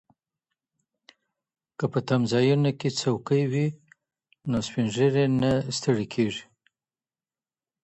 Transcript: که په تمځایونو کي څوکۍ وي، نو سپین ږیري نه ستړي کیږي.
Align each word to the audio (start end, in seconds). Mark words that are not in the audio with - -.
که 1.77 1.85
په 1.91 1.99
تمځایونو 2.07 2.71
کي 2.79 2.89
څوکۍ 2.99 3.43
وي، 3.51 3.67
نو 4.49 4.57
سپین 4.67 4.87
ږیري 4.95 5.25
نه 5.41 5.51
ستړي 5.77 6.05
کیږي. 6.13 6.43